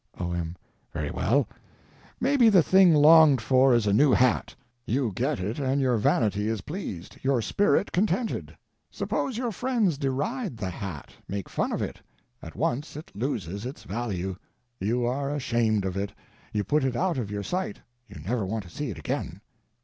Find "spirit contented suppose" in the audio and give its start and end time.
7.39-9.37